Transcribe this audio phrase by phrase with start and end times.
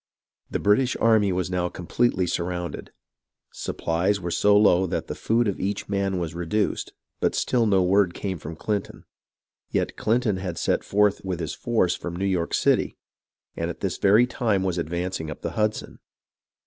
[0.49, 2.91] The British army was now completely surrounded.
[3.51, 7.67] Supplies were so low that the food of each man was re duced, but still
[7.67, 9.03] no word came from Clinton.
[9.69, 12.97] Yet Clinton had set forth with his force from New York City,
[13.55, 15.99] and at this very time was advancing up the Hudson.